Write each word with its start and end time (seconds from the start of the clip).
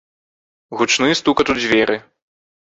Гучны 0.79 1.09
стукат 1.19 1.53
у 1.55 1.57
дзверы. 1.59 2.01